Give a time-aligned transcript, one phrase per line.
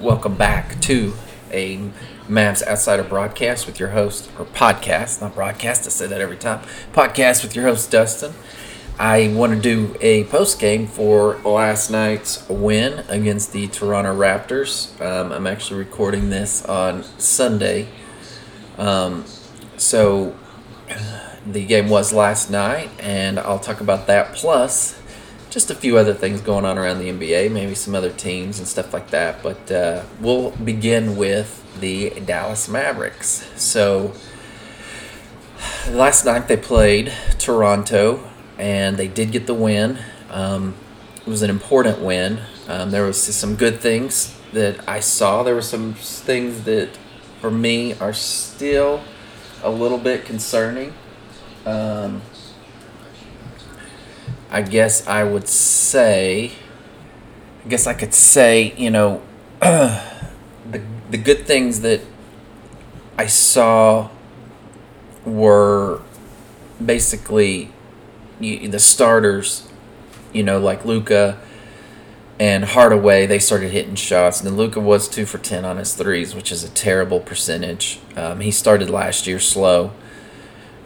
[0.00, 1.12] Welcome back to
[1.50, 1.76] a
[2.26, 6.66] Mavs Outsider broadcast with your host, or podcast, not broadcast, I say that every time.
[6.94, 8.32] Podcast with your host, Dustin.
[8.98, 14.98] I want to do a post game for last night's win against the Toronto Raptors.
[15.02, 17.88] Um, I'm actually recording this on Sunday.
[18.78, 19.26] Um,
[19.76, 20.34] so
[21.46, 24.98] the game was last night, and I'll talk about that plus
[25.50, 28.66] just a few other things going on around the NBA, maybe some other teams and
[28.66, 29.42] stuff like that.
[29.42, 33.48] But uh, we'll begin with the Dallas Mavericks.
[33.56, 34.14] So
[35.88, 39.98] last night they played Toronto, and they did get the win.
[40.30, 40.74] Um,
[41.16, 42.40] it was an important win.
[42.68, 45.42] Um, there was some good things that I saw.
[45.42, 46.96] There were some things that,
[47.40, 49.02] for me, are still
[49.62, 50.94] a little bit concerning.
[51.66, 52.22] Um,
[54.50, 56.52] I guess I would say,
[57.64, 59.22] I guess I could say, you know,
[59.60, 60.02] the
[61.10, 62.00] the good things that
[63.16, 64.10] I saw
[65.24, 66.02] were
[66.84, 67.70] basically
[68.40, 69.68] you, the starters,
[70.32, 71.38] you know, like Luka
[72.40, 73.26] and Hardaway.
[73.26, 76.50] They started hitting shots, and then Luka was two for ten on his threes, which
[76.50, 78.00] is a terrible percentage.
[78.16, 79.92] Um, he started last year slow.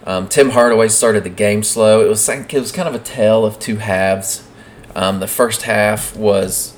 [0.07, 2.05] Um, Tim Hardaway started the game slow.
[2.05, 4.47] It was it was kind of a tale of two halves.
[4.95, 6.77] Um, the first half was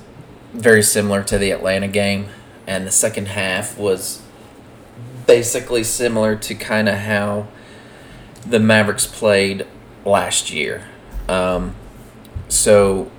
[0.53, 2.29] very similar to the Atlanta game,
[2.67, 4.23] and the second half was
[5.27, 7.49] basically similar to kind of how
[8.49, 9.67] the Mavericks played
[10.05, 10.87] last year.
[11.29, 11.75] Um,
[12.49, 13.11] so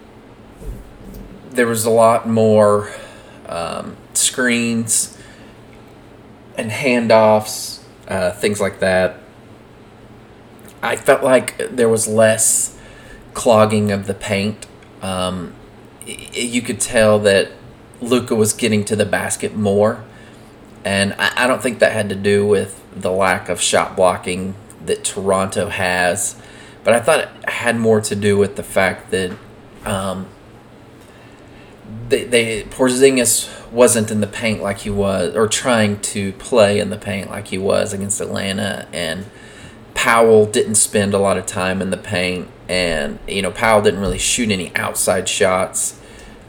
[1.50, 2.94] there was a lot more
[3.46, 5.18] um, screens
[6.58, 9.20] and handoffs, uh, things like that
[10.82, 12.78] I felt like there was less
[13.34, 14.66] clogging of the paint.
[15.02, 15.54] Um,
[16.06, 17.52] you could tell that
[18.02, 20.04] Luka was getting to the basket more,
[20.86, 24.56] and I, I don't think that had to do with the lack of shot blocking
[24.86, 26.40] that Toronto has,
[26.84, 29.32] but I thought it had more to do with the fact that
[29.86, 30.28] um,
[32.10, 36.90] they, they Porzingis wasn't in the paint like he was, or trying to play in
[36.90, 39.26] the paint like he was against Atlanta, and
[39.98, 44.00] Powell didn't spend a lot of time in the paint, and you know Powell didn't
[44.00, 46.00] really shoot any outside shots.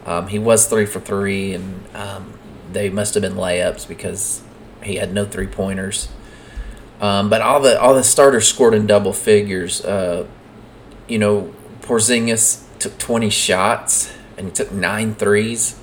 [0.05, 2.37] Um, he was three for three, and um,
[2.71, 4.43] they must have been layups because
[4.83, 6.09] he had no three pointers.
[7.01, 9.83] Um, but all the all the starters scored in double figures.
[9.83, 10.27] Uh,
[11.07, 15.79] you know, Porzingis took 20 shots and he took nine threes.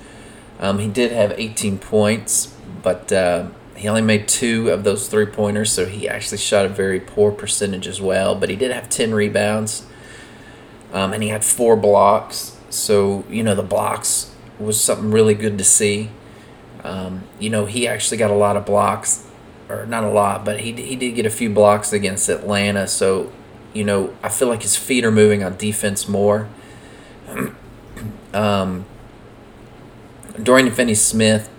[0.61, 5.27] Um, he did have 18 points, but uh, he only made two of those three
[5.27, 8.33] pointers, so he actually shot a very poor percentage as well.
[8.33, 9.85] But he did have 10 rebounds,
[10.91, 12.57] um, and he had four blocks.
[12.71, 16.09] So, you know, the blocks was something really good to see.
[16.83, 19.27] Um, you know, he actually got a lot of blocks,
[19.69, 22.87] or not a lot, but he, he did get a few blocks against Atlanta.
[22.87, 23.31] So,
[23.73, 26.49] you know, I feel like his feet are moving on defense more.
[28.33, 28.85] um,
[30.41, 31.49] Dorian Finney Smith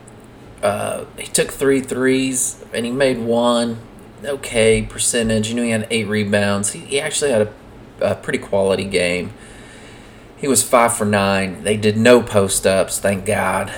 [0.63, 3.79] uh, he took three threes and he made one
[4.25, 5.49] okay percentage.
[5.49, 6.73] You know, he had eight rebounds.
[6.73, 7.53] He, he actually had a,
[8.01, 9.33] a pretty quality game.
[10.37, 11.65] He was five for nine.
[11.65, 13.73] They did no post ups, thank God.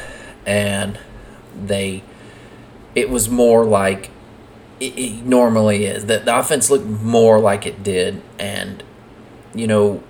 [0.44, 0.98] And
[1.54, 2.02] they,
[2.94, 4.10] it was more like
[4.78, 6.06] it, it normally is.
[6.06, 8.22] The, the offense looked more like it did.
[8.38, 8.82] And,
[9.54, 10.02] you know,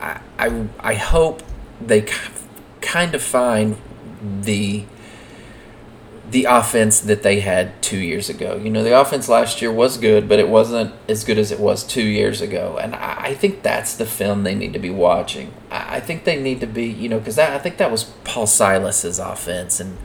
[0.00, 1.42] I, I, I hope
[1.80, 2.06] they
[2.80, 3.76] kind of find
[4.42, 4.84] the
[6.30, 8.54] the offense that they had two years ago.
[8.56, 11.58] You know, the offense last year was good, but it wasn't as good as it
[11.58, 12.78] was two years ago.
[12.80, 15.52] And I, think that's the film they need to be watching.
[15.70, 19.18] I, think they need to be, you know, because I think that was Paul Silas's
[19.18, 19.80] offense.
[19.80, 19.98] And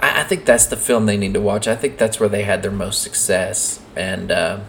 [0.00, 1.68] I, think that's the film they need to watch.
[1.68, 3.80] I think that's where they had their most success.
[3.94, 4.60] And, uh,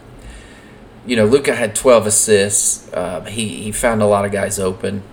[1.06, 2.92] you know, Luka had 12 assists.
[2.92, 5.04] Uh, he, he found a lot of guys open.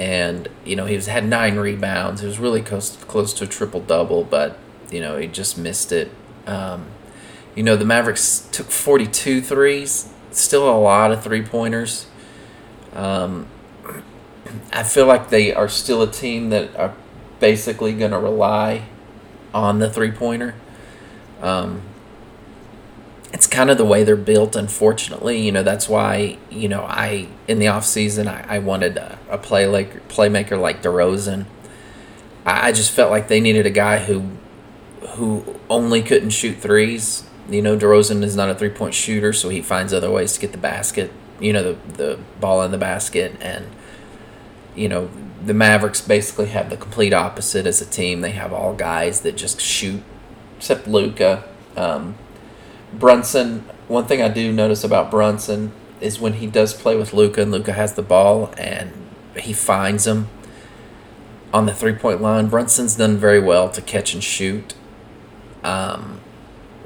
[0.00, 2.22] And, you know, he was, had nine rebounds.
[2.22, 4.58] He was really close, close to a triple double, but
[4.90, 6.10] you know, he just missed it.
[6.46, 6.86] Um,
[7.54, 12.06] you know, the Mavericks took 42 threes, still a lot of three pointers.
[12.92, 13.48] Um,
[14.72, 16.94] I feel like they are still a team that are
[17.40, 18.82] basically going to rely
[19.52, 20.54] on the three pointer.
[21.40, 21.82] Um,
[23.32, 25.40] it's kind of the way they're built, unfortunately.
[25.40, 29.38] You know, that's why, you know, I, in the offseason, I, I wanted a, a
[29.38, 31.46] play like, playmaker like DeRozan.
[32.44, 34.30] I, I just felt like they needed a guy who
[35.16, 37.24] who only couldn't shoot threes.
[37.48, 40.40] You know, DeRozan is not a three point shooter, so he finds other ways to
[40.40, 43.36] get the basket, you know, the, the ball in the basket.
[43.40, 43.66] And
[44.74, 45.08] you know,
[45.44, 48.20] the Mavericks basically have the complete opposite as a team.
[48.20, 50.02] They have all guys that just shoot,
[50.56, 51.44] except Luka.
[51.76, 52.16] Um,
[52.92, 53.60] Brunson.
[53.88, 57.50] One thing I do notice about Brunson is when he does play with Luka and
[57.50, 58.92] Luka has the ball and
[59.36, 60.28] he finds him
[61.52, 62.48] on the three point line.
[62.48, 64.74] Brunson's done very well to catch and shoot.
[65.66, 66.20] Um,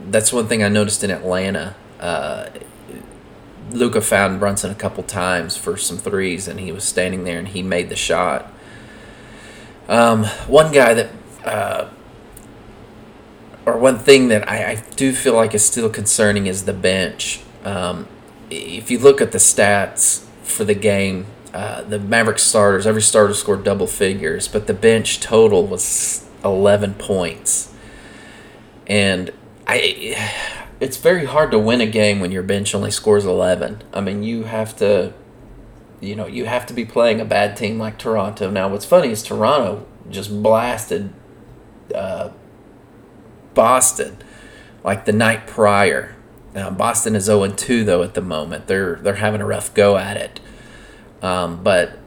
[0.08, 1.76] that's one thing I noticed in Atlanta.
[2.00, 2.48] Uh,
[3.70, 7.48] Luka found Brunson a couple times for some threes, and he was standing there and
[7.48, 8.50] he made the shot.
[9.86, 11.10] Um, one guy that,
[11.44, 11.88] uh,
[13.66, 17.40] or one thing that I, I, do feel like is still concerning is the bench.
[17.64, 18.08] Um,
[18.50, 23.34] if you look at the stats for the game, uh, the Maverick starters, every starter
[23.34, 27.69] scored double figures, but the bench total was 11 points.
[28.90, 29.30] And
[29.68, 30.16] I
[30.80, 33.84] it's very hard to win a game when your bench only scores 11.
[33.92, 35.14] I mean, you have to
[36.00, 38.50] you know, you have to be playing a bad team like Toronto.
[38.50, 41.12] Now, what's funny is Toronto just blasted
[41.94, 42.30] uh,
[43.54, 44.18] Boston
[44.82, 46.16] like the night prior.
[46.52, 48.66] Now, Boston is 0 2 though at the moment.
[48.66, 50.40] They're they're having a rough go at it.
[51.22, 51.99] Um, but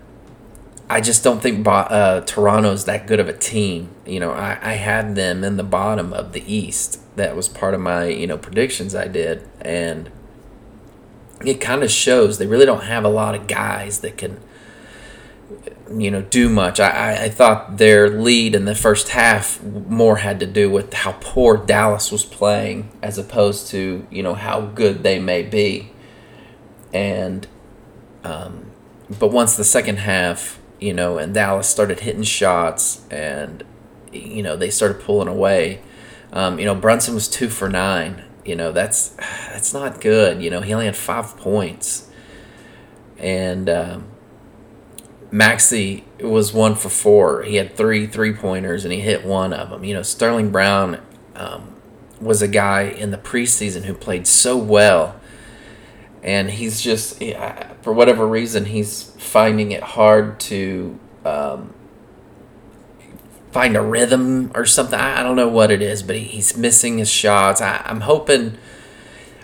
[0.93, 3.89] I just don't think uh, Toronto's that good of a team.
[4.05, 6.99] You know, I, I had them in the bottom of the East.
[7.15, 10.11] That was part of my you know predictions I did, and
[11.43, 14.39] it kind of shows they really don't have a lot of guys that can
[15.91, 16.79] you know do much.
[16.79, 21.13] I, I thought their lead in the first half more had to do with how
[21.21, 25.91] poor Dallas was playing as opposed to you know how good they may be,
[26.93, 27.47] and
[28.23, 28.69] um,
[29.09, 33.63] but once the second half, you know, and Dallas started hitting shots and,
[34.11, 35.81] you know, they started pulling away.
[36.31, 38.23] Um, you know, Brunson was two for nine.
[38.45, 39.09] You know, that's
[39.51, 40.41] that's not good.
[40.41, 42.09] You know, he only had five points,
[43.17, 44.07] and um,
[45.31, 47.43] Maxi was one for four.
[47.43, 49.83] He had three three pointers and he hit one of them.
[49.83, 50.99] You know, Sterling Brown
[51.35, 51.75] um,
[52.19, 55.19] was a guy in the preseason who played so well
[56.23, 57.21] and he's just
[57.83, 61.73] for whatever reason he's finding it hard to um,
[63.51, 64.97] find a rhythm or something.
[64.97, 67.61] I, don't know what it is, but he's missing his shots.
[67.61, 68.57] I, I'm hoping,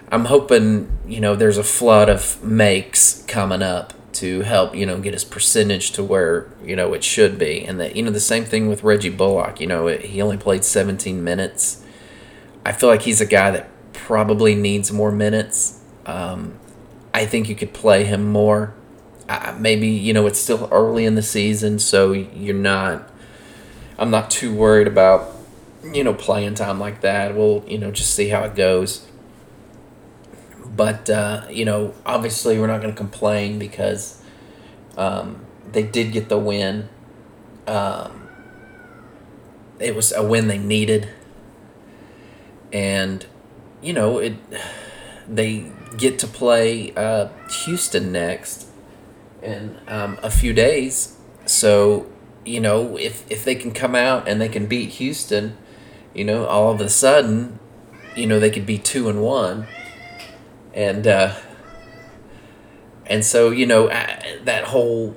[0.09, 5.00] I'm hoping you know there's a flood of makes coming up to help you know
[5.00, 8.21] get his percentage to where you know it should be, and that you know the
[8.21, 9.59] same thing with Reggie Bullock.
[9.59, 11.83] You know he only played 17 minutes.
[12.65, 15.81] I feel like he's a guy that probably needs more minutes.
[16.06, 16.57] Um,
[17.19, 18.74] I think you could play him more.
[19.27, 23.12] Uh, maybe you know it's still early in the season, so you're not.
[23.98, 25.36] I'm not too worried about
[25.83, 27.36] you know playing time like that.
[27.36, 29.06] We'll you know just see how it goes.
[30.66, 34.24] But uh, you know, obviously, we're not going to complain because
[34.95, 36.88] um, they did get the win.
[37.68, 38.30] Um,
[39.77, 41.10] it was a win they needed,
[42.71, 43.25] and
[43.81, 44.36] you know it.
[45.27, 47.30] They get to play uh,
[47.65, 48.68] Houston next
[49.41, 51.18] in um, a few days.
[51.45, 52.12] So,
[52.45, 55.57] you know, if, if they can come out and they can beat Houston,
[56.13, 57.59] you know, all of a sudden,
[58.15, 59.68] you know, they could be two and one.
[60.74, 61.36] And, uh,
[63.06, 65.15] and so, you know, that whole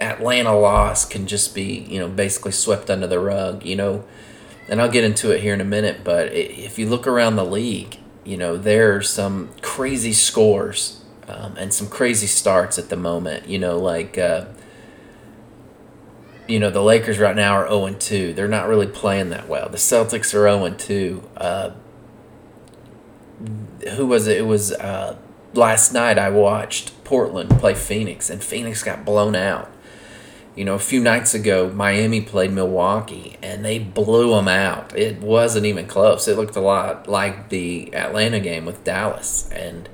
[0.00, 4.04] Atlanta loss can just be, you know, basically swept under the rug, you know.
[4.68, 7.44] And I'll get into it here in a minute, but if you look around the
[7.44, 12.96] league, you know, there are some crazy scores um, and some crazy starts at the
[12.96, 13.48] moment.
[13.48, 14.46] You know, like, uh,
[16.48, 18.32] you know, the Lakers right now are 0 2.
[18.32, 19.68] They're not really playing that well.
[19.68, 21.30] The Celtics are 0 2.
[21.36, 21.70] Uh,
[23.94, 24.38] who was it?
[24.38, 25.16] It was uh,
[25.54, 29.70] last night I watched Portland play Phoenix, and Phoenix got blown out.
[30.58, 34.92] You know, a few nights ago, Miami played Milwaukee and they blew them out.
[34.98, 36.26] It wasn't even close.
[36.26, 39.48] It looked a lot like the Atlanta game with Dallas.
[39.52, 39.88] And,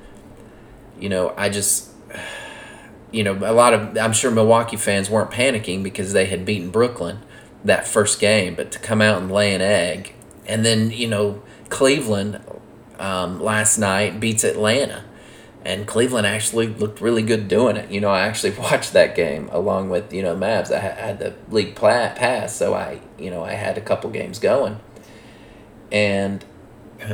[0.99, 1.91] you know, I just,
[3.13, 6.71] you know, a lot of, I'm sure Milwaukee fans weren't panicking because they had beaten
[6.71, 7.19] Brooklyn
[7.63, 10.15] that first game, but to come out and lay an egg.
[10.47, 12.41] And then, you know, Cleveland
[12.99, 15.05] um, last night beats Atlanta
[15.65, 17.91] and Cleveland actually looked really good doing it.
[17.91, 20.71] You know, I actually watched that game along with you know Mavs.
[20.71, 24.79] I had the league pass, so I you know I had a couple games going,
[25.91, 26.45] and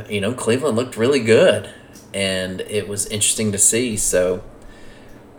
[0.09, 1.69] you know Cleveland looked really good,
[2.13, 3.95] and it was interesting to see.
[3.97, 4.43] So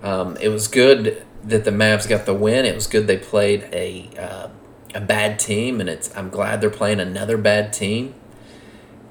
[0.02, 2.64] um, it was good that the Mavs got the win.
[2.64, 4.48] It was good they played a uh,
[4.94, 8.14] a bad team, and it's I'm glad they're playing another bad team,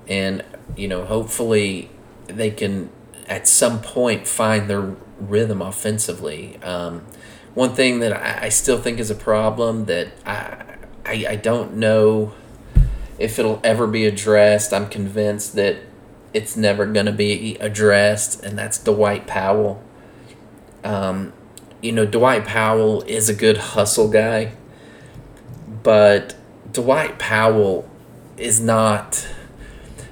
[0.07, 0.43] and
[0.75, 1.91] you know hopefully
[2.27, 2.89] they can
[3.31, 6.57] at some point find their rhythm offensively.
[6.61, 7.05] Um,
[7.53, 11.75] one thing that I, I still think is a problem that I, I I don't
[11.75, 12.33] know
[13.17, 14.73] if it'll ever be addressed.
[14.73, 15.77] I'm convinced that
[16.33, 19.81] it's never going to be addressed, and that's Dwight Powell.
[20.83, 21.31] Um,
[21.81, 24.53] you know, Dwight Powell is a good hustle guy,
[25.83, 26.35] but
[26.69, 27.89] Dwight Powell
[28.35, 29.25] is not.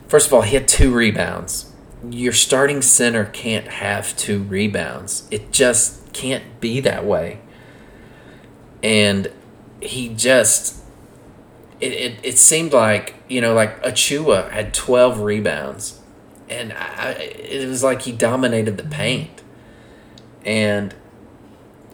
[0.07, 1.68] First of all, he had two rebounds.
[2.07, 5.27] Your starting center can't have two rebounds.
[5.31, 7.39] It just can't be that way.
[8.81, 9.31] And
[9.81, 10.77] he just.
[11.81, 16.01] It, it, it seemed like, you know, like Achiuwa had 12 rebounds.
[16.49, 18.91] And I, it was like he dominated the mm-hmm.
[18.91, 19.43] paint.
[20.43, 20.93] And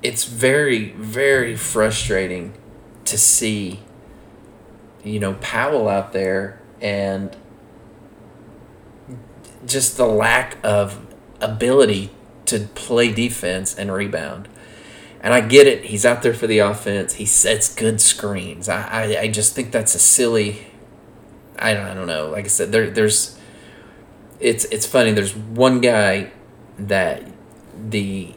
[0.01, 2.53] it's very, very frustrating
[3.05, 3.81] to see
[5.05, 7.35] you know, Powell out there and
[9.65, 11.05] just the lack of
[11.41, 12.12] ability
[12.45, 14.48] to play defense and rebound.
[15.22, 15.86] And I get it.
[15.86, 17.15] He's out there for the offense.
[17.15, 18.69] He sets good screens.
[18.69, 20.67] I, I, I just think that's a silly.
[21.57, 22.29] I don't, I don't know.
[22.29, 23.38] Like I said, there there's.
[24.39, 25.13] It's it's funny.
[25.13, 26.31] There's one guy
[26.77, 27.24] that
[27.89, 28.36] the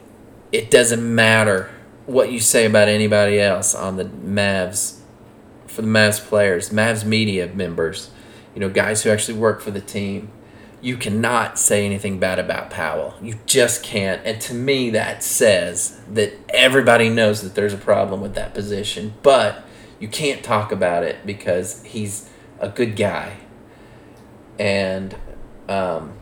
[0.51, 1.69] it doesn't matter
[2.05, 4.99] what you say about anybody else on the Mavs
[5.67, 8.09] for the Mavs players, Mavs media members,
[8.55, 10.31] you know, guys who actually work for the team.
[10.81, 13.15] You cannot say anything bad about Powell.
[13.21, 14.21] You just can't.
[14.25, 19.13] And to me, that says that everybody knows that there's a problem with that position,
[19.23, 19.63] but
[19.99, 23.37] you can't talk about it because he's a good guy.
[24.57, 25.15] And
[25.67, 26.13] um,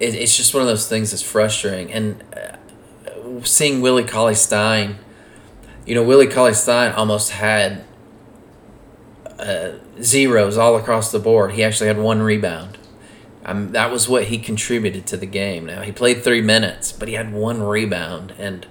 [0.00, 1.92] it, it's just one of those things that's frustrating.
[1.92, 4.98] And uh, seeing Willie Cauley Stein
[5.88, 7.82] you know, Willie Cauley Stein almost had
[9.38, 9.70] uh,
[10.02, 11.52] zeros all across the board.
[11.52, 12.77] He actually had one rebound.
[13.48, 15.66] Um, that was what he contributed to the game.
[15.66, 18.66] Now he played three minutes, but he had one rebound, and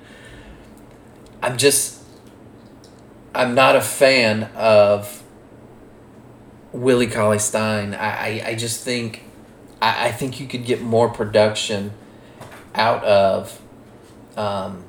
[1.41, 2.03] I'm just,
[3.33, 5.23] I'm not a fan of
[6.71, 7.95] Willie Cauley Stein.
[7.95, 9.23] I, I, I just think,
[9.81, 11.93] I, I think you could get more production
[12.75, 13.59] out of
[14.37, 14.83] um,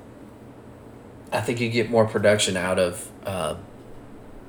[1.32, 3.56] I think you get more production out of uh,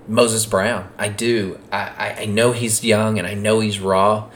[0.07, 0.91] Moses Brown.
[0.97, 1.59] I do.
[1.71, 4.29] I, I know he's young and I know he's raw.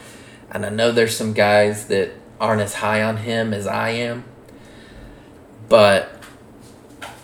[0.54, 4.24] And I know there's some guys that aren't as high on him as I am.
[5.68, 6.22] But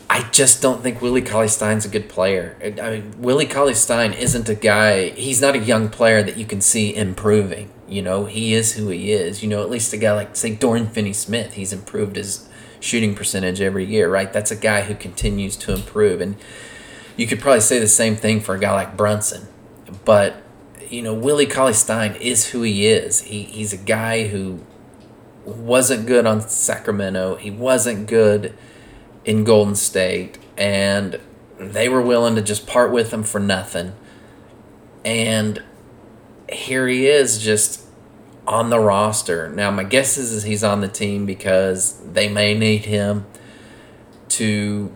[0.09, 2.57] I just don't think Willie Cauley Stein's a good player.
[2.61, 6.45] I mean, Willie Cauley Stein isn't a guy, he's not a young player that you
[6.45, 7.71] can see improving.
[7.89, 9.43] You know, he is who he is.
[9.43, 12.49] You know, at least a guy like, say, Dorian Finney Smith, he's improved his
[12.81, 14.33] shooting percentage every year, right?
[14.33, 16.21] That's a guy who continues to improve.
[16.21, 16.37] And
[17.17, 19.47] you could probably say the same thing for a guy like Brunson.
[20.05, 20.43] But,
[20.91, 23.23] you know, Willie Cauley Stein is who he is.
[23.23, 24.65] He, he's a guy who
[25.45, 28.55] wasn't good on Sacramento, he wasn't good
[29.25, 31.19] in Golden State, and
[31.59, 33.95] they were willing to just part with him for nothing.
[35.05, 35.63] And
[36.51, 37.87] here he is just
[38.47, 39.49] on the roster.
[39.49, 43.27] Now, my guess is, is he's on the team because they may need him
[44.31, 44.93] to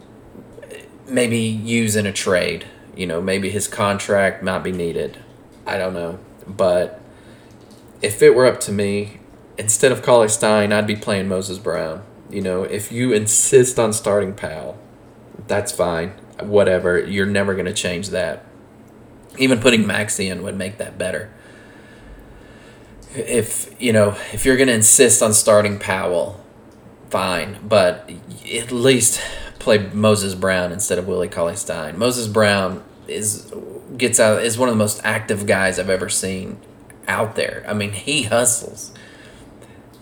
[1.06, 2.66] maybe use in a trade.
[2.96, 5.23] You know, maybe his contract might be needed.
[5.66, 6.18] I don't know.
[6.46, 7.00] But
[8.02, 9.20] if it were up to me,
[9.58, 12.02] instead of Cauley Stein, I'd be playing Moses Brown.
[12.30, 14.78] You know, if you insist on starting Powell,
[15.46, 16.10] that's fine.
[16.40, 16.98] Whatever.
[16.98, 18.44] You're never going to change that.
[19.38, 21.30] Even putting Maxi in would make that better
[23.14, 26.44] if you know if you're going to insist on starting Powell,
[27.10, 28.10] fine, but
[28.52, 29.20] at least
[29.58, 31.98] play Moses Brown instead of Willie Cauley Stein.
[31.98, 33.52] Moses Brown is
[33.96, 36.58] gets out is one of the most active guys I've ever seen
[37.06, 37.64] out there.
[37.68, 38.92] I mean, he hustles.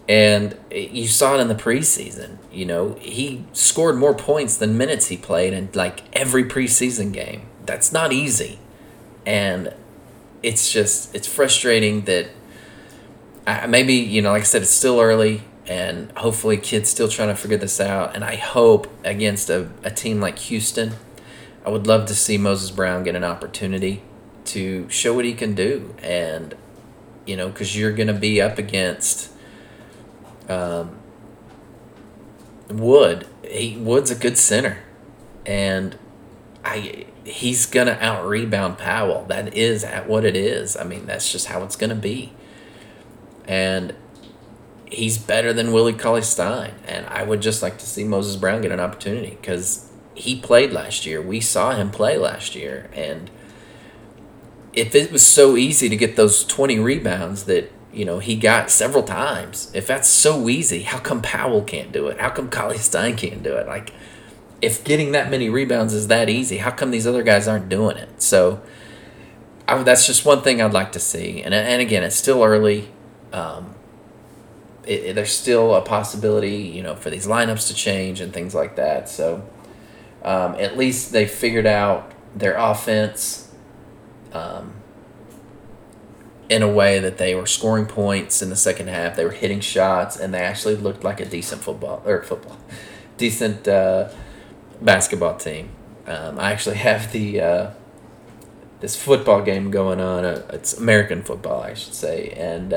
[0.09, 2.39] And you saw it in the preseason.
[2.53, 7.47] You know, he scored more points than minutes he played in like every preseason game.
[7.65, 8.59] That's not easy.
[9.25, 9.73] And
[10.43, 12.29] it's just it's frustrating that
[13.47, 17.29] I, maybe you know, like I said, it's still early, and hopefully, kids still trying
[17.29, 18.15] to figure this out.
[18.15, 20.95] And I hope against a, a team like Houston,
[21.65, 24.03] I would love to see Moses Brown get an opportunity
[24.47, 26.55] to show what he can do, and
[27.27, 29.31] you know, because you're going to be up against
[30.49, 30.97] um,
[32.69, 33.27] Wood.
[33.49, 34.79] He, Wood's a good center,
[35.47, 35.97] and
[36.65, 39.25] I he's gonna out rebound Powell.
[39.27, 40.77] That is at what it is.
[40.77, 42.33] I mean, that's just how it's gonna be
[43.47, 43.95] and
[44.87, 46.75] he's better than Willie Cauley Stein.
[46.87, 50.73] And I would just like to see Moses Brown get an opportunity because he played
[50.73, 51.21] last year.
[51.21, 52.91] We saw him play last year.
[52.93, 53.31] And
[54.73, 58.71] if it was so easy to get those 20 rebounds that, you know, he got
[58.71, 62.21] several times, if that's so easy, how come Powell can't do it?
[62.21, 63.67] How come Cauley Stein can't do it?
[63.67, 63.93] Like,
[64.63, 67.97] if getting that many rebounds is that easy, how come these other guys aren't doing
[67.97, 68.23] it?
[68.23, 68.63] So
[69.67, 71.43] I, that's just one thing I'd like to see.
[71.43, 72.91] And, and again, it's still early.
[73.33, 73.75] Um,
[74.87, 78.55] it, it, there's still a possibility, you know, for these lineups to change and things
[78.55, 79.09] like that.
[79.09, 79.45] So
[80.25, 83.51] um, at least they figured out their offense
[84.33, 84.73] um,
[86.49, 89.17] in a way that they were scoring points in the second half.
[89.17, 92.59] They were hitting shots, and they actually looked like a decent football or football,
[93.17, 94.11] decent uh,
[94.81, 95.71] basketball team.
[96.07, 97.71] Um, I actually have the uh,
[98.81, 100.25] this football game going on.
[100.25, 102.73] Uh, it's American football, I should say, and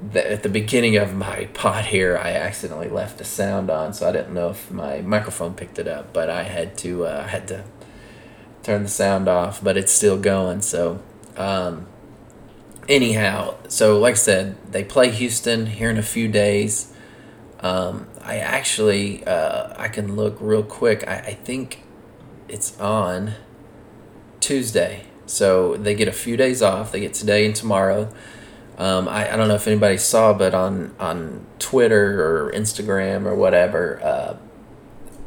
[0.00, 4.08] the, at the beginning of my pod here, I accidentally left the sound on, so
[4.08, 6.12] I didn't know if my microphone picked it up.
[6.12, 7.64] But I had to uh, had to
[8.62, 10.60] turn the sound off, but it's still going.
[10.60, 11.00] So,
[11.36, 11.86] um,
[12.88, 16.92] anyhow, so like I said, they play Houston here in a few days.
[17.60, 21.06] Um, I actually uh, I can look real quick.
[21.08, 21.84] I, I think
[22.48, 23.32] it's on
[24.40, 26.92] Tuesday, so they get a few days off.
[26.92, 28.12] They get today and tomorrow.
[28.78, 33.34] Um, I, I don't know if anybody saw, but on, on Twitter or Instagram or
[33.34, 34.36] whatever, uh,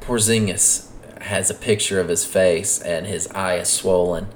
[0.01, 0.87] Porzingis
[1.21, 4.27] has a picture of his face and his eye is swollen.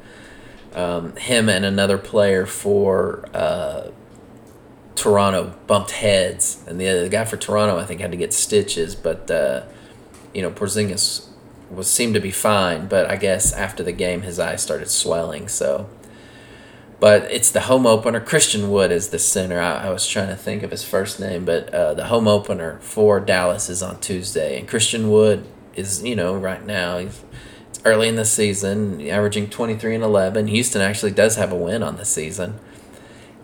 [0.74, 3.92] Um, him and another player for uh,
[4.96, 8.96] Toronto bumped heads, and the, the guy for Toronto I think had to get stitches,
[8.96, 9.64] but uh,
[10.34, 11.28] you know Porzingis
[11.70, 15.48] was seemed to be fine, but I guess after the game his eye started swelling,
[15.48, 15.90] so
[17.04, 18.22] but it's the home opener.
[18.22, 19.60] Christian Wood is the center.
[19.60, 22.80] I, I was trying to think of his first name, but uh, the home opener
[22.80, 25.46] for Dallas is on Tuesday, and Christian Wood
[25.76, 27.22] is you know right now he's
[27.68, 30.48] it's early in the season, averaging twenty three and eleven.
[30.48, 32.58] Houston actually does have a win on the season,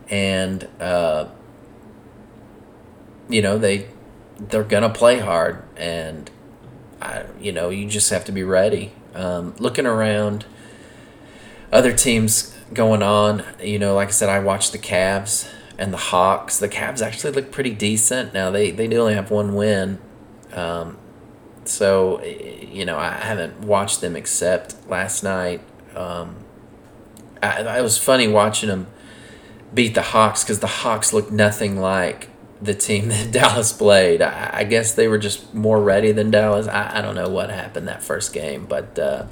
[0.08, 1.28] and uh,
[3.28, 3.90] you know they
[4.40, 6.32] they're gonna play hard, and
[7.02, 8.94] I you know you just have to be ready.
[9.14, 10.46] Um, looking around,
[11.74, 13.44] other teams going on.
[13.62, 16.60] You know, like I said, I watched the Cavs and the Hawks.
[16.60, 18.34] The Cavs actually look pretty decent.
[18.34, 20.00] Now they they do only have one win,
[20.54, 20.98] um,
[21.66, 25.62] so you know I haven't watched them except last night.
[25.96, 26.36] Um,
[27.42, 28.88] I, it was funny watching them
[29.74, 32.30] beat the Hawks because the Hawks looked nothing like
[32.62, 34.22] the team that Dallas played.
[34.22, 36.68] I, I, guess they were just more ready than Dallas.
[36.68, 39.26] I, I don't know what happened that first game, but uh,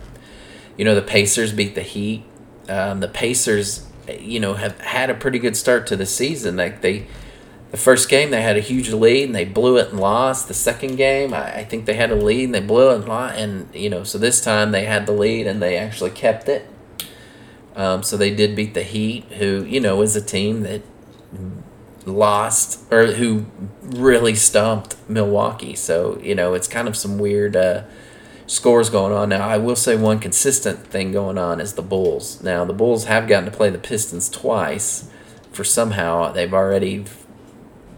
[0.78, 2.24] you know the Pacers beat the Heat
[2.70, 3.86] um, the Pacers,
[4.20, 6.58] you know, have had a pretty good start to the season.
[6.58, 7.08] Like they,
[7.72, 10.48] the first game they had a huge lead and they blew it and lost.
[10.48, 13.08] The second game, I, I think they had a lead and they blew it and
[13.08, 13.38] lost.
[13.38, 16.68] And you know, so this time they had the lead and they actually kept it.
[17.76, 20.82] Um, so they did beat the Heat, who you know is a team that
[22.06, 23.46] lost or who
[23.84, 25.76] really stumped Milwaukee.
[25.76, 27.56] So you know it's kind of some weird.
[27.56, 27.84] Uh,
[28.48, 29.30] scores going on.
[29.30, 32.42] Now, I will say one consistent thing going on is the Bulls.
[32.42, 35.10] Now, the Bulls have gotten to play the Pistons twice.
[35.52, 37.06] For somehow, they've already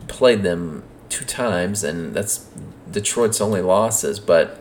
[0.07, 2.49] played them two times, and that's
[2.89, 4.19] Detroit's only losses.
[4.19, 4.59] But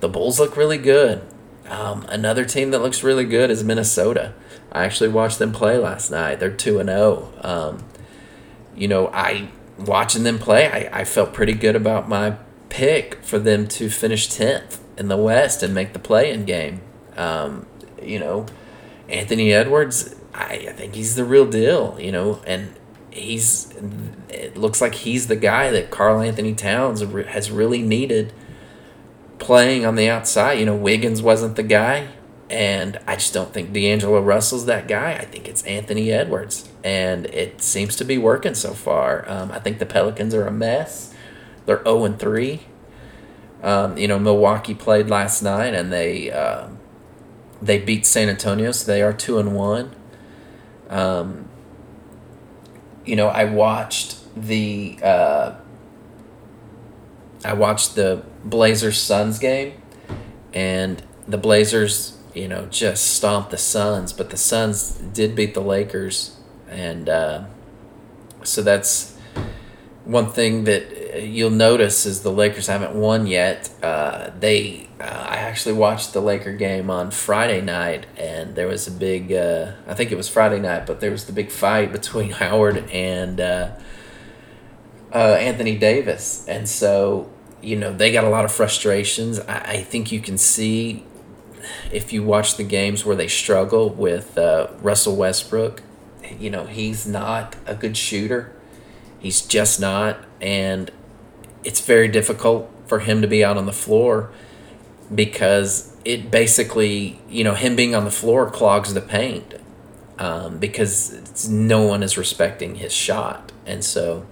[0.00, 1.22] the Bulls look really good.
[1.68, 4.34] Um, another team that looks really good is Minnesota.
[4.72, 6.40] I actually watched them play last night.
[6.40, 7.32] They're 2 and 0.
[7.42, 7.84] Um,
[8.74, 12.36] you know, I watching them play, I, I felt pretty good about my
[12.68, 16.82] pick for them to finish 10th in the West and make the play-in game.
[17.16, 17.66] Um,
[18.00, 18.46] you know,
[19.08, 21.96] Anthony Edwards, I, I think he's the real deal.
[21.98, 22.74] You know, and
[23.10, 23.74] he's
[24.28, 28.32] it looks like he's the guy that Karl-Anthony Towns has really needed
[29.38, 30.60] playing on the outside.
[30.60, 32.08] You know, Wiggins wasn't the guy,
[32.48, 35.14] and I just don't think D'Angelo Russell's that guy.
[35.14, 39.28] I think it's Anthony Edwards, and it seems to be working so far.
[39.28, 41.14] Um, I think the Pelicans are a mess.
[41.66, 42.66] They're zero oh and three.
[43.62, 46.68] Um, you know, Milwaukee played last night and they uh,
[47.60, 49.94] they beat San Antonio, so they are two and one.
[50.88, 51.48] Um,
[53.04, 55.54] you know, I watched the uh,
[57.44, 59.80] I watched the Blazers Suns game,
[60.54, 65.60] and the Blazers, you know, just stomped the Suns, but the Suns did beat the
[65.60, 66.36] Lakers,
[66.68, 67.44] and uh,
[68.42, 69.16] so that's
[70.04, 73.70] one thing that you'll notice is the Lakers haven't won yet.
[73.82, 78.86] Uh, they uh, I actually watched the Laker game on Friday night, and there was
[78.86, 81.92] a big uh, I think it was Friday night, but there was the big fight
[82.00, 83.72] between Howard and uh,
[85.12, 87.30] uh, Anthony Davis, and so
[87.62, 89.40] you know they got a lot of frustrations.
[89.40, 91.04] I, I think you can see
[91.92, 95.82] if you watch the games where they struggle with uh, Russell Westbrook.
[96.38, 98.52] You know he's not a good shooter.
[99.18, 100.90] He's just not, and
[101.64, 104.30] it's very difficult for him to be out on the floor
[105.14, 109.54] because it basically, you know, him being on the floor clogs the paint
[110.18, 113.52] um, because no one is respecting his shot.
[113.66, 114.26] And so,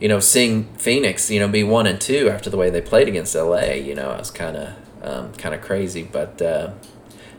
[0.00, 3.08] you know, seeing Phoenix, you know, be one and two after the way they played
[3.08, 6.02] against LA, you know, I was kind of um, kind of crazy.
[6.02, 6.72] But uh,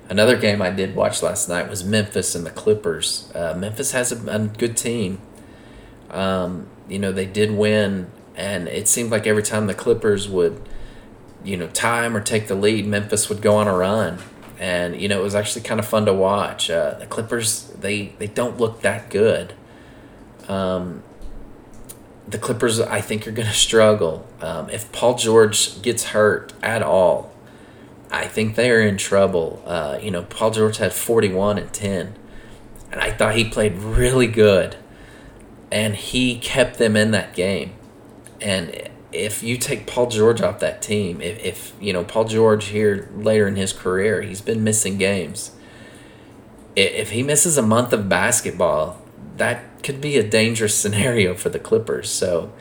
[0.10, 3.32] another game I did watch last night was Memphis and the Clippers.
[3.34, 5.20] Uh, Memphis has a, a good team.
[6.10, 10.62] Um, you know, they did win, and it seemed like every time the Clippers would,
[11.44, 14.20] you know, time or take the lead, Memphis would go on a run.
[14.60, 16.70] And you know it was actually kind of fun to watch.
[16.70, 19.54] Uh, the Clippers they they don't look that good.
[20.48, 21.04] Um,
[22.28, 24.26] the Clippers, I think, are going to struggle.
[24.42, 27.34] Um, if Paul George gets hurt at all,
[28.12, 29.62] I think they are in trouble.
[29.66, 32.16] Uh, you know, Paul George had 41 and 10,
[32.92, 34.78] and I thought he played really good,
[35.72, 37.74] and he kept them in that game.
[38.44, 42.66] And if you take Paul George off that team, if, if you know Paul George
[42.66, 45.52] here later in his career, he's been missing games.
[46.76, 49.02] If he misses a month of basketball,
[49.38, 52.10] that could be a dangerous scenario for the Clippers.
[52.10, 52.52] So,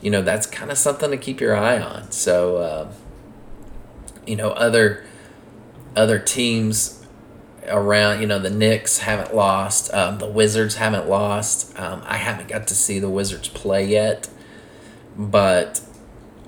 [0.00, 2.12] you know, that's kind of something to keep your eye on.
[2.12, 2.92] So, uh,
[4.26, 5.04] you know, other
[5.96, 7.06] other teams
[7.68, 11.78] around, you know, the Knicks haven't lost, um, the Wizards haven't lost.
[11.78, 14.28] Um, I haven't got to see the Wizards play yet,
[15.16, 15.82] but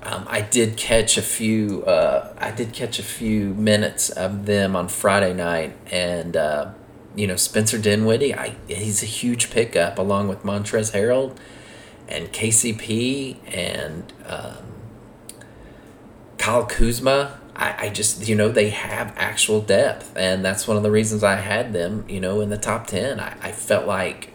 [0.05, 1.83] um, I did catch a few.
[1.83, 6.71] Uh, I did catch a few minutes of them on Friday night, and uh,
[7.15, 8.35] you know Spencer Dinwiddie.
[8.35, 11.35] I he's a huge pickup along with Montrezl Harrell,
[12.07, 14.57] and KCP and um,
[16.37, 17.39] Kyle Kuzma.
[17.55, 21.23] I, I just you know they have actual depth and that's one of the reasons
[21.23, 24.33] I had them you know in the top 10 I, I felt like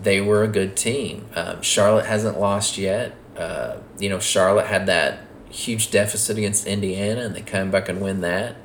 [0.00, 4.86] they were a good team um, Charlotte hasn't lost yet uh, you know Charlotte had
[4.86, 5.20] that
[5.50, 8.56] huge deficit against Indiana and they come back and win that.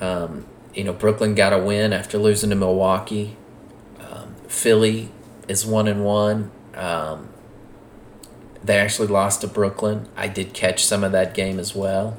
[0.00, 3.36] Um, you know Brooklyn got a win after losing to Milwaukee.
[3.98, 5.10] Um, Philly
[5.48, 6.50] is one and one.
[6.74, 7.30] Um,
[8.62, 10.08] they actually lost to Brooklyn.
[10.16, 12.18] I did catch some of that game as well.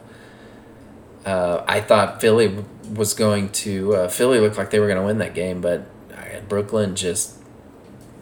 [1.26, 2.64] Uh, I thought Philly
[2.94, 3.96] was going to.
[3.96, 5.86] Uh, Philly looked like they were going to win that game, but
[6.48, 7.37] Brooklyn just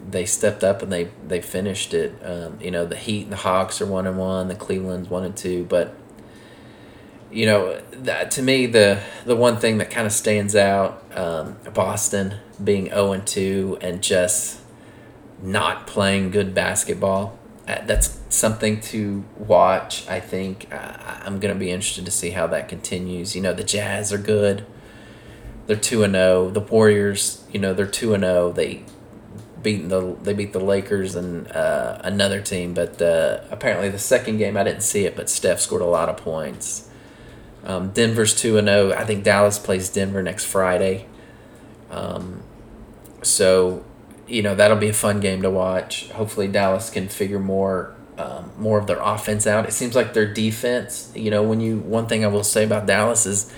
[0.08, 2.14] they stepped up and they they finished it.
[2.22, 4.48] Um, you know, the Heat and the Hawks are one and one.
[4.48, 5.94] The Cleveland's one and two, but
[7.30, 11.56] you know, that, to me the the one thing that kind of stands out, um,
[11.74, 14.60] Boston being zero and two and just
[15.42, 17.38] not playing good basketball.
[17.68, 20.06] Uh, that's something to watch.
[20.08, 23.34] I think uh, I'm gonna be interested to see how that continues.
[23.34, 24.64] You know, the Jazz are good.
[25.66, 26.46] They're two and zero.
[26.46, 26.50] Oh.
[26.50, 28.46] The Warriors, you know, they're two and zero.
[28.46, 28.52] Oh.
[28.52, 28.84] They
[29.66, 34.38] beat the they beat the Lakers and uh, another team, but uh, apparently the second
[34.38, 36.88] game I didn't see it, but Steph scored a lot of points.
[37.64, 38.92] Um, Denver's two and zero.
[38.92, 38.96] Oh.
[38.96, 41.06] I think Dallas plays Denver next Friday.
[41.90, 42.44] Um,
[43.22, 43.84] so
[44.28, 46.10] you know that'll be a fun game to watch.
[46.10, 49.66] Hopefully Dallas can figure more um, more of their offense out.
[49.66, 51.10] It seems like their defense.
[51.16, 53.52] You know, when you one thing I will say about Dallas is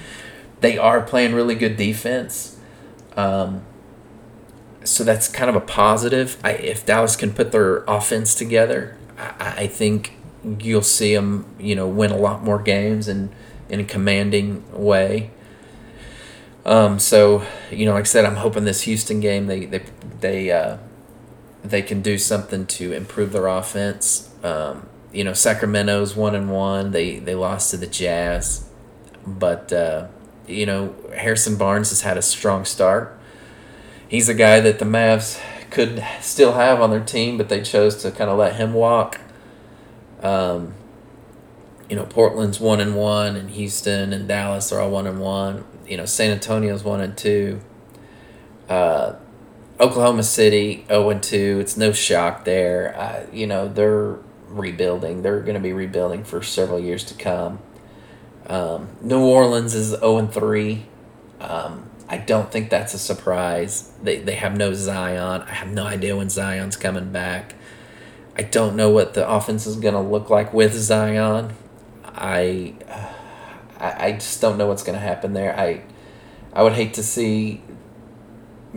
[0.60, 2.58] they are playing really good defense.
[3.14, 3.66] Um,
[4.88, 6.38] so that's kind of a positive.
[6.42, 10.14] I, if Dallas can put their offense together, I, I think
[10.58, 11.46] you'll see them.
[11.58, 13.30] You know, win a lot more games and
[13.68, 15.30] in a commanding way.
[16.64, 19.82] Um, so you know, like I said, I'm hoping this Houston game they they
[20.20, 20.78] they uh,
[21.62, 24.30] they can do something to improve their offense.
[24.42, 26.92] Um, you know, Sacramento's one and one.
[26.92, 28.68] They they lost to the Jazz,
[29.26, 30.08] but uh,
[30.46, 33.17] you know Harrison Barnes has had a strong start.
[34.08, 35.40] He's a guy that the Mavs
[35.70, 39.20] could still have on their team, but they chose to kind of let him walk.
[40.22, 40.74] Um,
[41.88, 45.64] you know, Portland's one and one, and Houston and Dallas are all one and one
[45.88, 47.60] you know, San Antonio's one and two.
[48.68, 49.14] Uh,
[49.80, 51.58] Oklahoma City 0 and 2.
[51.60, 52.96] It's no shock there.
[52.96, 54.18] Uh, you know, they're
[54.48, 55.22] rebuilding.
[55.22, 57.60] They're going to be rebuilding for several years to come.
[58.46, 60.86] Um, New Orleans is 0 and 3.
[61.40, 63.92] Um, I don't think that's a surprise.
[64.02, 65.42] They, they have no Zion.
[65.42, 67.54] I have no idea when Zion's coming back.
[68.36, 71.54] I don't know what the offense is going to look like with Zion.
[72.04, 72.74] I.
[72.88, 73.14] Uh,
[73.80, 75.58] I, I just don't know what's going to happen there.
[75.58, 75.82] I
[76.52, 77.62] I would hate to see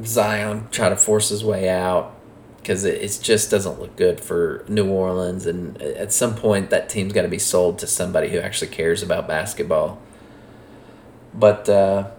[0.03, 2.15] Zion try to force his way out
[2.57, 5.45] because it, it just doesn't look good for New Orleans.
[5.45, 9.01] And at some point, that team's got to be sold to somebody who actually cares
[9.01, 9.99] about basketball.
[11.33, 12.11] But uh,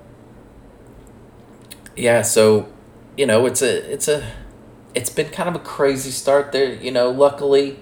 [1.97, 2.73] yeah, so
[3.17, 4.27] you know, it's a it's a
[4.95, 6.75] it's been kind of a crazy start there.
[6.75, 7.79] You know, luckily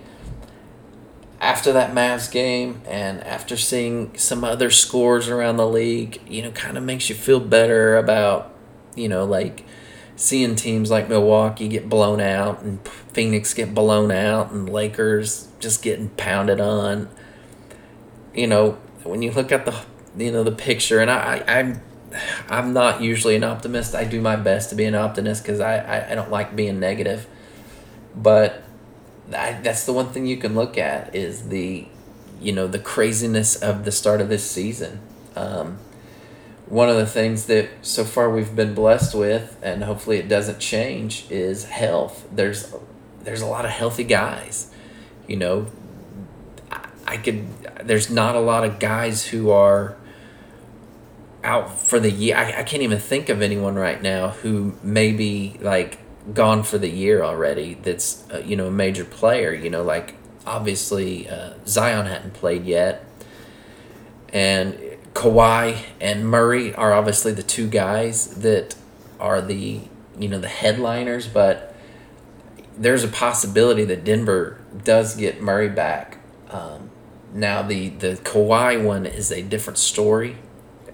[1.40, 6.50] after that Mavs game and after seeing some other scores around the league, you know,
[6.50, 8.54] kind of makes you feel better about,
[8.94, 9.64] you know, like
[10.16, 15.82] seeing teams like Milwaukee get blown out and Phoenix get blown out and Lakers just
[15.82, 17.08] getting pounded on.
[18.34, 19.74] You know, when you look at the
[20.16, 21.82] you know the picture, and I, I I'm
[22.48, 23.94] I'm not usually an optimist.
[23.94, 26.80] I do my best to be an optimist because I, I I don't like being
[26.80, 27.26] negative,
[28.16, 28.64] but
[29.34, 31.86] I, that's the one thing you can look at is the
[32.40, 35.00] you know the craziness of the start of this season.
[35.36, 35.78] Um,
[36.66, 40.60] one of the things that so far we've been blessed with, and hopefully it doesn't
[40.60, 42.26] change, is health.
[42.32, 42.74] There's
[43.22, 44.70] there's a lot of healthy guys.
[45.26, 45.66] You know,
[46.70, 47.46] I, I could.
[47.84, 49.96] There's not a lot of guys who are
[51.42, 52.36] out for the year.
[52.36, 55.98] I, I can't even think of anyone right now who may be like
[56.34, 57.74] gone for the year already.
[57.74, 59.52] That's uh, you know a major player.
[59.52, 60.14] You know, like
[60.46, 63.04] obviously uh, Zion hadn't played yet,
[64.32, 64.78] and
[65.14, 68.74] Kawhi and Murray are obviously the two guys that
[69.18, 69.82] are the
[70.18, 71.74] you know the headliners, but
[72.76, 76.18] there's a possibility that Denver does get Murray back.
[76.50, 76.90] Um,
[77.32, 80.36] now the the Kawhi one is a different story.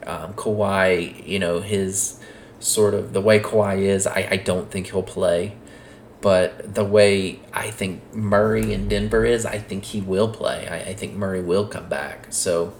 [0.06, 2.20] Um, Kawhi, you know his
[2.58, 5.56] sort of the way Kawhi is, I, I don't think he'll play.
[6.22, 10.66] But the way I think Murray in Denver is, I think he will play.
[10.66, 12.28] I, I think Murray will come back.
[12.30, 12.74] So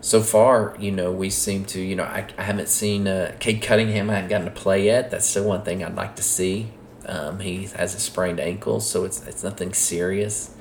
[0.00, 3.62] so far, you know, we seem to, you know, I, I haven't seen uh, Cade
[3.62, 4.10] Cunningham.
[4.10, 5.10] I haven't gotten to play yet.
[5.10, 6.68] That's still one thing I'd like to see.
[7.06, 10.54] Um, he has a sprained ankle, so it's it's nothing serious.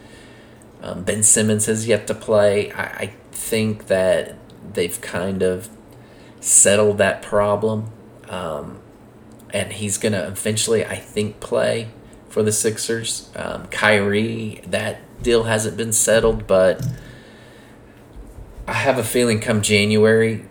[0.81, 2.71] Um, ben Simmons has yet to play.
[2.71, 4.35] I, I think that
[4.73, 5.69] they've kind of
[6.39, 7.91] settled that problem,
[8.29, 8.79] um,
[9.51, 11.89] and he's gonna eventually, I think, play
[12.29, 13.29] for the Sixers.
[13.35, 16.85] Um, Kyrie, that deal hasn't been settled, but
[18.67, 20.45] I have a feeling come January,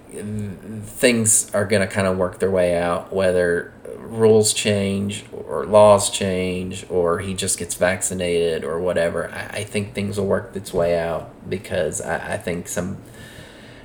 [0.87, 6.11] things are going to kind of work their way out, whether rules change or laws
[6.11, 9.29] change or he just gets vaccinated or whatever.
[9.31, 12.99] I, I think things will work its way out because I, I think some,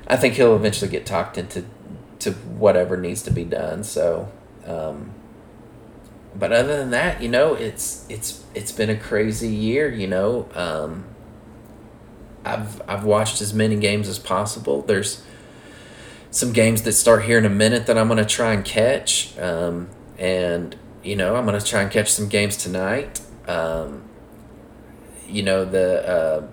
[0.08, 1.66] I think he'll eventually get talked into
[2.22, 3.84] to whatever needs to be done.
[3.84, 4.32] So,
[4.66, 5.12] um,
[6.36, 9.92] but other than that, you know, it's it's it's been a crazy year.
[9.92, 11.06] You know, um,
[12.46, 14.82] I've I've watched as many games as possible.
[14.82, 15.24] There's
[16.30, 19.90] some games that start here in a minute that I'm gonna try and catch, um,
[20.18, 23.20] and you know I'm gonna try and catch some games tonight.
[23.48, 24.04] Um,
[25.28, 26.48] you know the uh,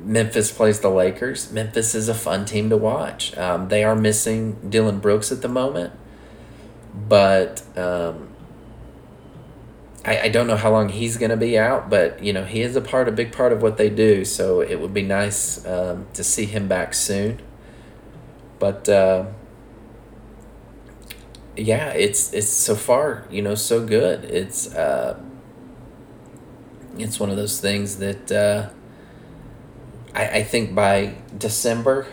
[0.00, 1.50] Memphis plays the Lakers.
[1.50, 3.36] Memphis is a fun team to watch.
[3.36, 5.92] Um, they are missing Dillon Brooks at the moment,
[7.08, 8.28] but um,
[10.04, 12.62] I, I don't know how long he's going to be out, but you know he
[12.62, 14.24] is a part, a big part of what they do.
[14.24, 17.40] So it would be nice um, to see him back soon.
[18.58, 19.26] But uh,
[21.56, 24.24] yeah, it's it's so far you know so good.
[24.24, 25.20] It's uh,
[26.96, 28.70] it's one of those things that uh,
[30.14, 32.06] I I think by December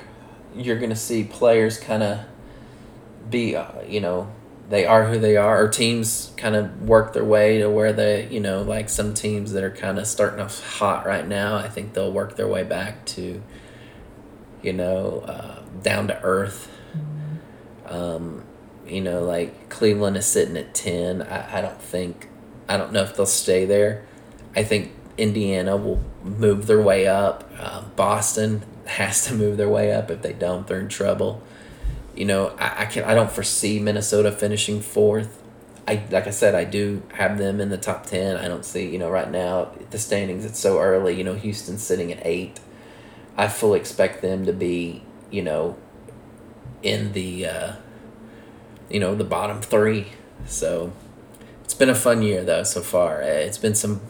[0.56, 2.20] you're going to see players kind of
[3.30, 4.32] be uh, you know
[4.70, 8.28] they are who they are, or teams kind of work their way to where they,
[8.30, 11.70] you know, like some teams that are kind of starting off hot right now, I
[11.70, 13.44] think they'll work their way back to,
[14.64, 16.72] you know, uh, down to earth.
[17.86, 18.44] Um,
[18.88, 21.22] you know, like Cleveland is sitting at 10.
[21.22, 22.30] I, I don't think,
[22.68, 24.06] I don't know if they'll stay there.
[24.56, 27.50] I think Indiana will move their way up.
[27.58, 30.12] Uh, Boston has to move their way up.
[30.12, 31.42] If they don't, they're in trouble.
[32.16, 35.42] You know, I, I can I don't foresee Minnesota finishing fourth.
[35.88, 38.38] I like I said, I do have them in the top ten.
[38.38, 40.46] I don't see you know right now the standings.
[40.46, 41.16] It's so early.
[41.16, 42.60] You know, Houston's sitting at eight.
[43.38, 45.78] I fully expect them to be you know
[46.82, 47.74] in the uh,
[48.90, 50.08] you know the bottom three.
[50.46, 50.94] So
[51.64, 53.22] it's been a fun year though so far.
[53.22, 54.02] It's been some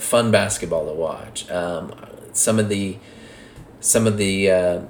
[0.00, 1.50] fun basketball to watch.
[1.50, 1.94] Um,
[2.32, 2.98] some of the
[3.80, 4.80] some of the uh,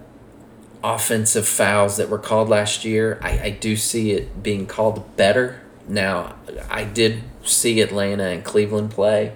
[0.84, 5.62] offensive fouls that were called last year, I, I do see it being called better.
[5.88, 6.36] Now,
[6.70, 9.32] I did see Atlanta and Cleveland play,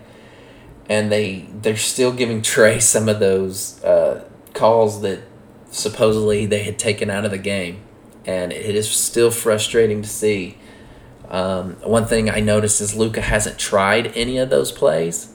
[0.89, 4.25] and they they're still giving Trae some of those uh,
[4.55, 5.21] calls that
[5.71, 7.81] supposedly they had taken out of the game,
[8.25, 10.59] and it is still frustrating to see.
[11.29, 15.35] Um, one thing I noticed is Luka hasn't tried any of those plays.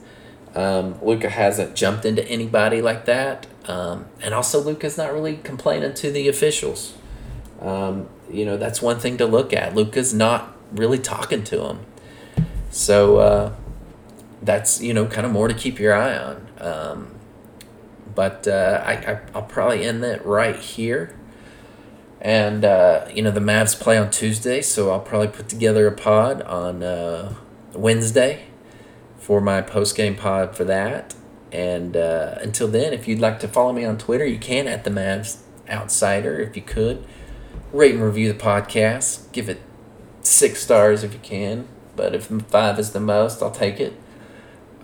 [0.56, 3.48] Um, Luka hasn't jumped into anybody like that.
[3.68, 6.94] Um, and also, Luka's not really complaining to the officials.
[7.60, 9.76] Um, you know, that's one thing to look at.
[9.76, 11.80] Luka's not really talking to him.
[12.70, 13.56] So uh,
[14.42, 16.48] that's, you know, kind of more to keep your eye on.
[16.60, 17.16] Um,
[18.16, 21.16] but uh, I, I I'll probably end that right here.
[22.20, 25.92] And uh, you know the Mavs play on Tuesday, so I'll probably put together a
[25.92, 27.34] pod on uh,
[27.74, 28.44] Wednesday
[29.22, 31.14] for my post game pod for that.
[31.52, 34.84] And uh, until then, if you'd like to follow me on Twitter, you can at
[34.84, 36.40] the Mavs Outsider.
[36.40, 37.06] If you could,
[37.72, 39.32] rate and review the podcast.
[39.32, 39.62] Give it
[40.22, 41.68] six stars if you can.
[41.96, 43.94] But if five is the most, I'll take it.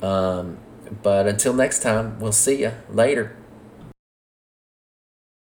[0.04, 0.58] Um,
[1.02, 3.37] but until next time, we'll see you later.